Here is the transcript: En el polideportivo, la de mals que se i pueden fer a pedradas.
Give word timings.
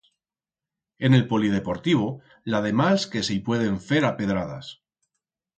En 0.97 1.13
el 1.13 1.27
polideportivo, 1.27 2.09
la 2.53 2.63
de 2.65 2.73
mals 2.81 3.07
que 3.13 3.23
se 3.29 3.39
i 3.39 3.41
pueden 3.51 3.81
fer 3.91 4.03
a 4.11 4.15
pedradas. 4.23 4.73